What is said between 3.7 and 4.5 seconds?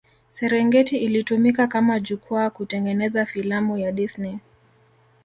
ya Disney